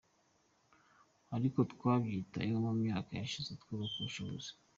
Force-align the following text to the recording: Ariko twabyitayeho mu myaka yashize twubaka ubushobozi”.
Ariko 1.35 1.59
twabyitayeho 1.73 2.59
mu 2.67 2.73
myaka 2.83 3.11
yashize 3.19 3.51
twubaka 3.61 3.93
ubushobozi”. 3.97 4.49